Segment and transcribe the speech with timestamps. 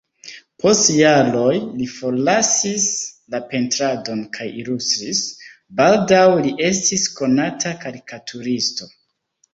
[0.61, 1.51] Post jaroj
[1.81, 2.87] li forlasis
[3.35, 5.21] la pentradon kaj ilustris,
[5.81, 8.95] baldaŭ li estis konata karikaturisto.